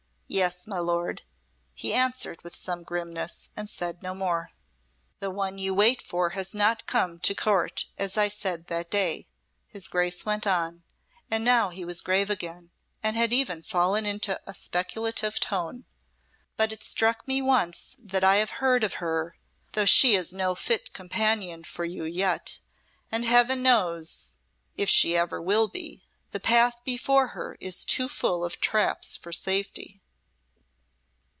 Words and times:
"Yes, 0.33 0.65
my 0.65 0.79
Lord," 0.79 1.23
he 1.73 1.93
answered 1.93 2.41
with 2.41 2.55
some 2.55 2.83
grimness, 2.83 3.49
and 3.57 3.67
said 3.67 4.01
no 4.01 4.13
more. 4.13 4.51
"The 5.19 5.29
one 5.29 5.57
you 5.57 5.73
wait 5.73 6.01
for 6.01 6.29
has 6.29 6.55
not 6.55 6.83
yet 6.83 6.87
come 6.87 7.19
to 7.19 7.35
Court, 7.35 7.83
as 7.97 8.17
I 8.17 8.29
said 8.29 8.67
that 8.67 8.89
day," 8.89 9.27
his 9.67 9.89
Grace 9.89 10.25
went 10.25 10.47
on, 10.47 10.83
and 11.29 11.43
now 11.43 11.67
he 11.67 11.83
was 11.83 11.99
grave 11.99 12.29
again, 12.29 12.71
and 13.03 13.17
had 13.17 13.33
even 13.33 13.61
fallen 13.61 14.05
into 14.05 14.39
a 14.47 14.53
speculative 14.53 15.37
tone. 15.41 15.83
"But 16.55 16.71
it 16.71 16.81
struck 16.81 17.27
me 17.27 17.41
once 17.41 17.97
that 17.99 18.23
I 18.23 18.41
heard 18.45 18.85
of 18.85 18.95
her 19.03 19.35
though 19.73 19.83
she 19.83 20.15
is 20.15 20.31
no 20.31 20.55
fit 20.55 20.93
companion 20.93 21.65
for 21.65 21.83
you 21.83 22.05
yet 22.05 22.59
and 23.11 23.25
Heaven 23.25 23.61
knows 23.61 24.31
if 24.77 24.87
she 24.89 25.17
ever 25.17 25.41
will 25.41 25.67
be. 25.67 26.05
The 26.31 26.39
path 26.39 26.85
before 26.85 27.27
her 27.35 27.57
is 27.59 27.83
too 27.83 28.07
full 28.07 28.45
of 28.45 28.61
traps 28.61 29.17
for 29.17 29.33
safety." 29.33 29.97